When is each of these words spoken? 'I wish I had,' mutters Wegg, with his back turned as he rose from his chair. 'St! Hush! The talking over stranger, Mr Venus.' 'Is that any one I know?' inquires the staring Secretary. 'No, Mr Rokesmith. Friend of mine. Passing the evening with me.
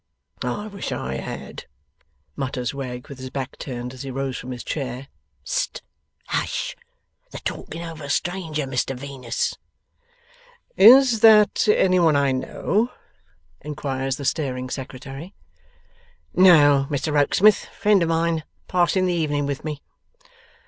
'I 0.43 0.65
wish 0.69 0.91
I 0.91 1.17
had,' 1.17 1.65
mutters 2.35 2.73
Wegg, 2.73 3.07
with 3.07 3.19
his 3.19 3.29
back 3.29 3.55
turned 3.59 3.93
as 3.93 4.01
he 4.01 4.09
rose 4.09 4.35
from 4.35 4.49
his 4.49 4.63
chair. 4.63 5.09
'St! 5.43 5.83
Hush! 6.29 6.75
The 7.29 7.37
talking 7.37 7.83
over 7.83 8.09
stranger, 8.09 8.63
Mr 8.65 8.95
Venus.' 8.97 9.59
'Is 10.75 11.19
that 11.19 11.67
any 11.67 11.99
one 11.99 12.15
I 12.15 12.31
know?' 12.31 12.89
inquires 13.61 14.15
the 14.17 14.25
staring 14.25 14.71
Secretary. 14.71 15.35
'No, 16.33 16.87
Mr 16.89 17.13
Rokesmith. 17.13 17.65
Friend 17.77 18.01
of 18.01 18.09
mine. 18.09 18.43
Passing 18.67 19.05
the 19.05 19.13
evening 19.13 19.45
with 19.45 19.63
me. 19.63 19.83